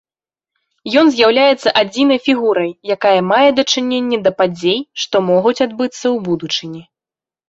[0.99, 6.81] Ён з'яўляецца адзінай фігурай, якая мае дачыненне да падзей, што могуць адбыцца ў будучыні.